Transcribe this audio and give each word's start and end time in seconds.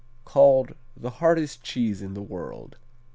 Called 0.25 0.73
"The 0.97 1.11
hardest 1.11 1.61
cheese 1.61 2.01
in 2.01 2.15
the 2.15 2.23
world." 2.23 2.77